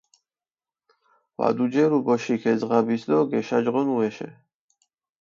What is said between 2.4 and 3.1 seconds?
ე ძღაბის